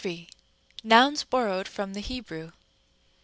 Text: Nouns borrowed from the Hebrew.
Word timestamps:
Nouns 0.83 1.23
borrowed 1.23 1.67
from 1.67 1.93
the 1.93 1.99
Hebrew. 1.99 2.53